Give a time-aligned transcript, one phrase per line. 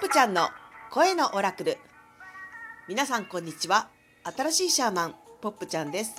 [0.00, 0.48] ップちゃんの
[0.90, 1.76] 声のオラクル。
[2.88, 3.90] 皆さんこんにちは。
[4.24, 6.14] 新しいシャーマンポップちゃんです。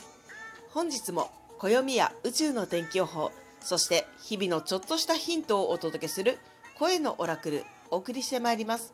[0.70, 6.38] 本日も暦や宇宙の天気予報そして日々のちょっとしたヒントをお届けする
[6.78, 8.94] 声のオラクルお送りしてまいります。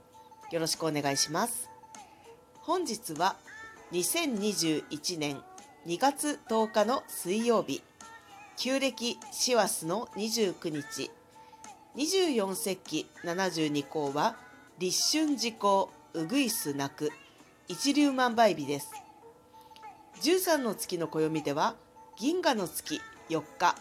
[0.52, 1.70] よろしくお願いします。
[2.62, 3.36] 本日は
[3.92, 5.42] 2021年
[5.86, 7.84] 2月10日の水曜日。
[8.56, 11.12] 旧暦師走の29日
[11.98, 14.47] 24節気72項は
[14.80, 17.12] 立春時効うぐいす鳴く。
[17.68, 18.92] 一粒万倍日です。
[20.22, 21.74] 13の月の暦では
[22.16, 23.76] 銀河の月4日。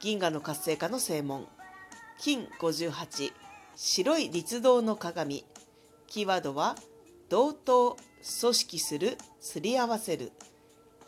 [0.00, 1.46] 銀河の活性化の正門。
[2.18, 3.32] 金58
[3.76, 5.44] 白い立道の鏡。
[6.08, 6.74] キーワードは
[7.28, 7.96] 同等
[8.40, 10.32] 組織するすり合わせる。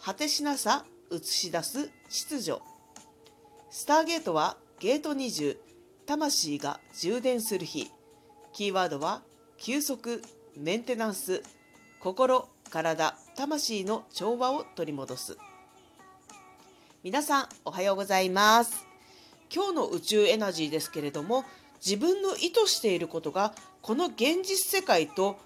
[0.00, 2.60] 果てしなさ映し出す秩序。
[3.70, 5.56] スターゲートはゲート20
[6.06, 7.90] 魂が充電する日。
[8.52, 9.22] キーワードは
[9.64, 10.20] 休息
[10.56, 11.40] メンテナンス
[12.00, 15.38] 心体魂の調和を取り戻す。
[17.04, 18.84] 皆さんおはようございます。
[19.54, 21.44] 今日の宇宙エナジーですけれども
[21.76, 25.38] 自分の意図していることがこの現実世界と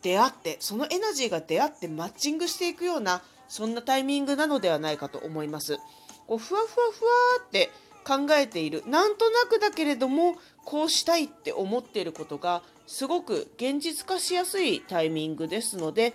[0.00, 5.76] 出会ってそのエナジーが出会ってマッチングしていくようなそんなタイミングなのではないかと思います。
[6.28, 7.10] こうふわふわふわ
[7.44, 7.70] って
[8.06, 16.14] 考えているなんとなくだけれどもこうしたいって思っていることがすごく現実化しやすいタイミングですので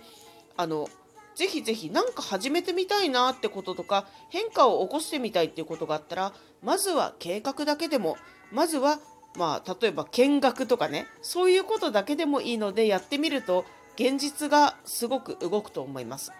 [0.56, 0.88] あの
[1.34, 8.16] ぜひぜひ何か始めてみたいなってこととか変化を起こしてみたいっていうことがあったらまずは計画だけでも
[8.50, 8.98] まずは
[9.36, 13.64] まあ例えば見学とかねそういうことだけでもいいのでやってみると
[13.96, 16.32] 現実がすごく動くと思います。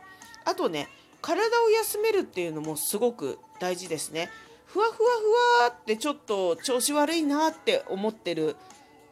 [0.44, 0.88] あとね
[1.20, 4.28] 体を休めるっていうのもすごく大事ですね。
[4.66, 8.56] ふわふわふわってちょっと調子悪いなって思ってる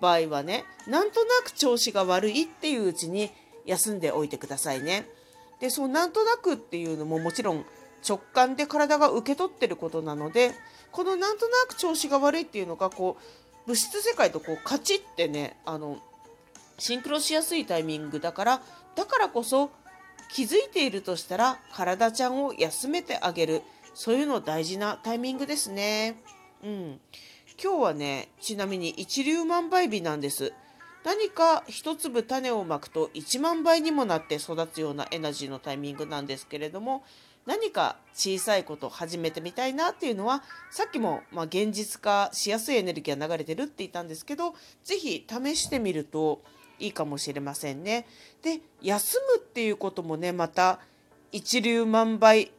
[0.01, 3.31] 場合はねなんとなく調子が悪いっていううちに
[3.67, 5.07] 休んでおいてくださいね。
[5.61, 7.65] でそうなんとなくっていうのももちろん
[8.07, 10.53] 直感で体が受け取ってることなので
[10.91, 15.99] このなんとなく調子が悪いっていうのがこう物質世界とこうカチッてねあの
[16.79, 18.63] シンクロしやすいタイミングだから
[18.97, 19.71] だからこそ
[20.33, 23.63] 気づいているとしたら体ちゃんを休めてあげる
[23.95, 26.17] そういうの大事なタイミングですね。
[26.65, 27.01] うん。
[27.63, 30.55] 今日はね、ちなみに一粒万倍日なんです。
[31.05, 37.05] 何か一粒種をまくと1万倍にもなって育つようなエナジーのタイミングなんですけれども
[37.47, 44.55] 何か小さいことを始めてみたいなっていうのはさっきもま現実化しやすいエネルギーが流れてるって言ったんですけど
[44.85, 46.43] 是非試してみると
[46.79, 48.07] いいかもしれませんね。
[48.43, 50.81] で休むっていうこともねまた
[51.33, 52.53] 一粒万倍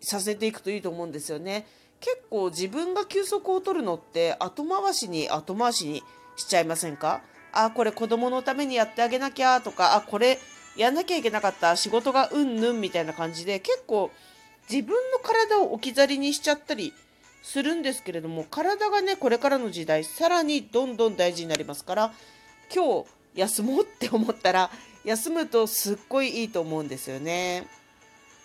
[0.00, 1.66] させていくといいと思うんですよね。
[2.02, 6.02] 結構自分が休息を取るのって後回しに後回しに
[6.36, 7.22] しちゃいませんか？
[7.52, 10.38] あこれ子供のためにやってあげなきゃとかあこれ
[10.76, 14.10] やんなきゃいけなかった仕事がうんぬんみたいな感じで結構
[14.70, 16.92] 自分の体を置き去りにしちゃったり
[17.42, 22.12] するんですけれども体がねこれからの時代さらにどんどん大事になりますから
[22.74, 24.70] 今日休もうって思ったら
[25.04, 27.66] 休むとすっごいいいと思うんですよね。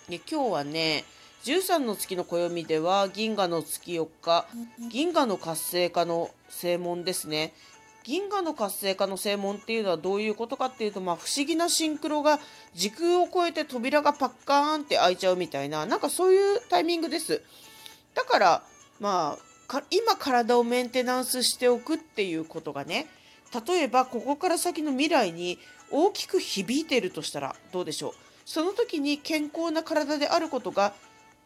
[0.08, 1.04] で今日はね
[1.44, 4.46] 13の月の暦では銀河の月4日
[4.90, 7.54] 銀河の活性化の正門ですね。
[8.04, 12.40] 銀河の活性化の正門っていうのはどういうことかっていうと、まあ、不思議なシンクロが
[12.74, 17.42] 時空を超えて扉がパッカーンって開いちゃうみたいななんかそういうタイミングです。
[18.14, 18.62] だから
[18.98, 23.06] まあ今体をメンテナンスしておくっていうことがね
[23.66, 25.58] 例えばここから先の未来に
[25.90, 28.12] 大きく響いているとしたらどうでしょう？
[28.46, 30.94] その時に健康な体であることが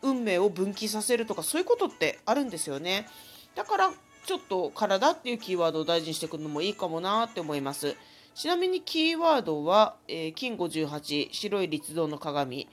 [0.03, 3.07] 運命を分岐させるとかそういうことってあるんですよね。
[3.55, 3.93] だから
[4.27, 7.97] ちょっと体っていうキーワードを大事にしていくのもいいかもなって思います。
[8.35, 12.69] ちなみにキーワードは、えー、金58白い立道の鏡。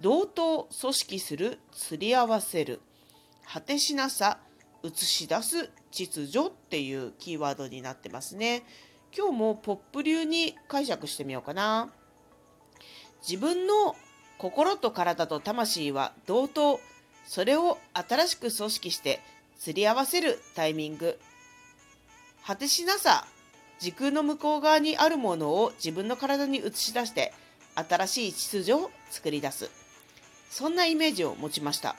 [0.00, 2.80] 同等組織する釣り合わせる。
[3.46, 4.38] 果てしなさ
[4.82, 8.62] 映し出す秩序っていうキーワードになってますね。
[9.16, 11.90] 今日もポップ流に解釈してみようかな。
[13.26, 13.96] 自分の
[14.40, 16.80] 心と体と魂は同等。
[17.26, 19.20] それを新しく組織して
[19.58, 21.18] すり合わせるタイミング。
[22.46, 23.26] 果てしなさ
[23.80, 27.34] 時空の向こう側にあるものを自分の体に映し出して
[27.74, 29.70] 新しい秩序を作り出す。
[30.48, 31.96] そんなイメージを持ちました。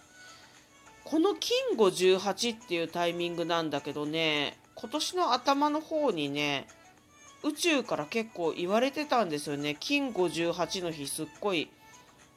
[1.03, 6.65] この金58っていうタイミングなんだけどね今年の頭の方にね
[7.43, 9.77] 宇宙から結構言われてたんですよね。
[9.79, 11.69] 金58の日すっごい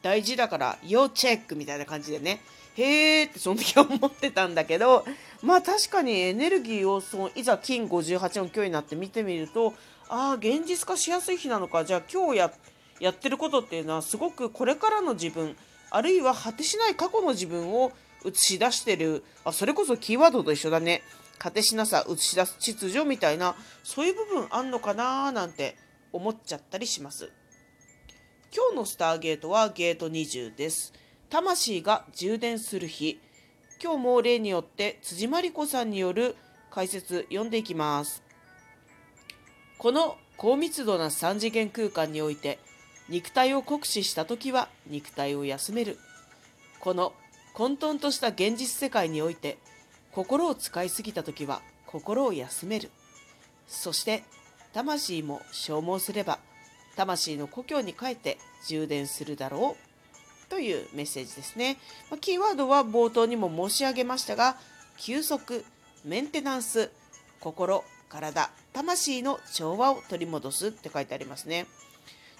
[0.04, 2.42] 大事だから要チェックみたいな感じでね。
[2.76, 5.06] へーってその時は思ってたんだけど
[5.42, 9.72] まあ確かにエネルギーをそのいざ金58の今日になって見てみると
[10.08, 11.86] ああ現実化しやすい日なのか。
[11.86, 12.52] じゃあ今日や
[13.00, 15.56] やってることっていうのはすごくこれからの自分
[15.90, 17.90] あるいは果てしない過去の自分を
[18.26, 21.02] 映し出してるあそれこそキーワードと一緒だね。
[21.38, 25.76] 果てしなさ映し出す秩序みたいなそういう部分あんのかななんて
[26.12, 27.32] 思っちゃったりします。
[28.56, 30.92] 今日のスターゲートはゲート20です。
[31.28, 33.18] 魂が充電する日。
[33.82, 36.36] 今日も例によって辻真理子さんによる
[36.70, 38.22] 解説読んでいきます。
[39.76, 42.60] この高密度な3次元空間において
[43.08, 45.98] 肉体を酷使した時は肉体を休める。
[46.78, 47.12] この
[47.54, 49.58] 混沌とした現実世界において
[50.12, 52.92] 心を使いすぎた時は心を休める。
[53.66, 54.22] そして
[54.72, 56.38] 魂も消耗すれば
[56.96, 59.76] 魂の故郷に帰って充電するだろ
[60.46, 61.78] うというメッセージですね。
[62.20, 64.56] キーワードは冒頭にも申し上げましたが、
[64.98, 65.64] 休息、
[66.04, 66.90] メンテナンス、
[67.40, 71.66] 心、体、魂の調和を取り戻すって書いてありますね。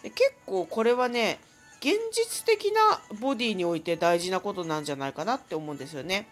[0.02, 1.40] で結構これはね、
[1.80, 6.28] 現実的なボディにおいて大事なことなんじゃないかなって思うんですよね。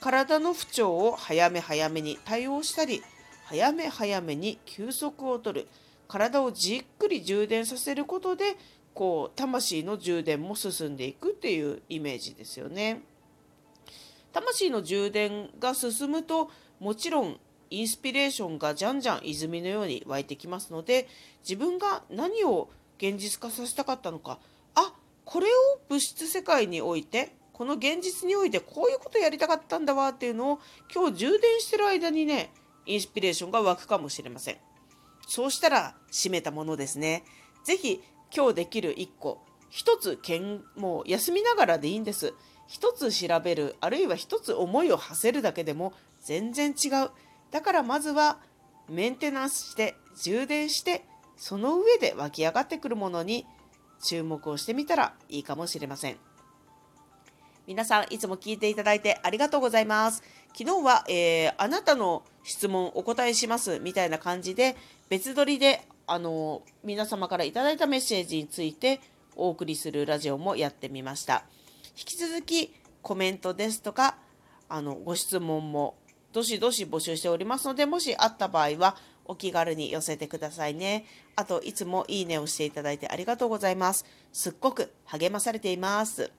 [0.00, 3.02] 体の不調を早め早めに対応したり、
[3.44, 5.66] 早め早めに休息をとる。
[6.10, 8.56] 体をじっくり充電させることで
[8.94, 13.02] こう魂の充電も進んでいくっていうイメージですよね。
[14.32, 17.38] 魂の充電が進むともちろん
[17.70, 21.06] インスピレーションがじゃんじゃん泉のように湧いてきますので
[21.48, 22.68] 自分が何を
[22.98, 24.38] 現実化させたかったのか
[24.74, 24.92] あ
[25.24, 25.50] これを
[25.88, 30.60] 物質世界においてこの現実においてこういうことやりたかったんだわっていうのを
[30.92, 32.52] 今日充電してる間にね
[32.86, 34.69] インスピレーションが湧くかもしれません。
[35.26, 37.24] そうしたら閉めたものですね。
[37.64, 38.02] ぜひ
[38.34, 42.34] 今日できる1個、1つけんもう休みながらでいいんです。
[42.68, 47.10] 1つ調べる、あるいは1つ思いを馳せるだけでも全然違う。
[47.50, 48.38] だからまずは
[48.88, 51.04] メンテナンスして充電して
[51.36, 53.46] その上で湧き上がってくるものに
[54.02, 56.16] 注目をしてみたらいいかもしれません。
[57.66, 60.22] 皆さんいつも聞いていただいてありがとうございます。
[60.56, 64.76] 昨日は、えー、あなたの質問お答えしますみたいな感じで
[65.08, 69.00] 別撮りであの皆様からいただいたメッセージについて
[69.36, 71.44] お送りするラジオもやってみました。
[71.96, 74.16] 引き続きコメントですとか
[74.68, 75.96] あのご質問も
[76.32, 81.04] どしどし募集しておりますのでもしあった場合はお気軽に寄せてくださいね。
[81.36, 84.04] あといつもいいねをしていただいてありがとうございます。
[84.32, 86.32] すっごく励まされています。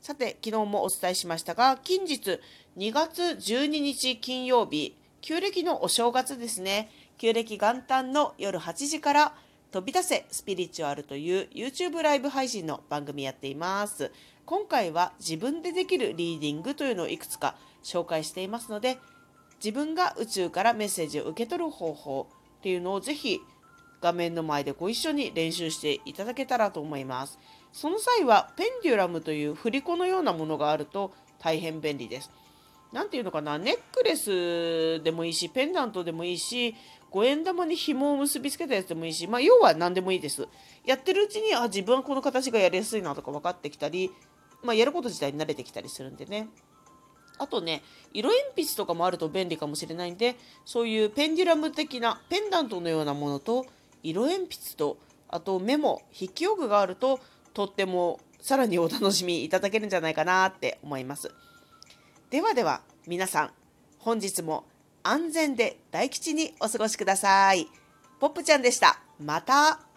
[0.00, 2.38] さて昨日もお伝えしましたが近日
[2.76, 4.94] 2月12日金曜日
[5.24, 9.34] 旧暦のお正月ですね旧暦元旦の夜8時から
[9.72, 14.12] 飛び出せスピリチュアルという YouTube ライブ配信の番組やっています。
[14.44, 18.98] 今回は自分でできるリーディングというのをいくつか紹介していますので、
[19.64, 22.28] 自分が宇宙からメッセージを受け取る方法
[22.58, 23.40] っていうのをぜひ
[24.02, 27.38] 画面の前でご一緒に練習していただけたらと思います。
[27.72, 32.30] その際はペンデュラムという振り子のようなものがあると大変便利です。
[32.94, 36.76] 何ていうのかな、ネックレスでもいいし、ペンダントでもいいし、
[37.10, 40.46] 五円玉に紐を結びつけたやつでもいいし、まあ、要は何でもいいです。
[40.86, 44.12] やってるうちに、あ、自分はこの形がやりやすいなとか分かってきたり、
[44.62, 46.48] まあ、やること自体に慣れてきたりするんでね。
[47.38, 47.82] あとね、
[48.12, 53.66] 色鉛筆とかもあると便利かもしれないんで、そういうペンデュラム的なペンダントのようなものと、
[54.04, 57.18] 色鉛筆と、あとメモ、筆記用具があると、
[57.54, 61.32] とってもさらにお楽しみいただけるんじゃないかなって思います。
[62.30, 63.50] ではでは、皆さん、
[63.98, 64.64] 本日も
[65.02, 67.68] 安全で大吉にお過ごしください。
[68.18, 68.98] ポップちゃんでした。
[69.20, 69.93] また。